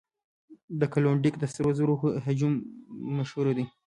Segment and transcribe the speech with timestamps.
[0.79, 1.95] د کلونډیک د سرو زرو
[2.25, 2.53] هجوم
[3.17, 3.65] مشهور دی.